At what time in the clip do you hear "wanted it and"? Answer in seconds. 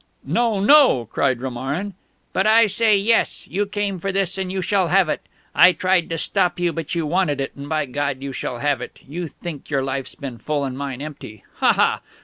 7.05-7.69